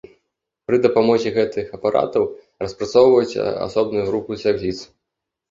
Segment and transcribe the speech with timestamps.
[0.69, 2.23] Пры дапамозе гэтых апаратаў
[2.65, 4.77] распрацоўваюць асобныя групы цягліц.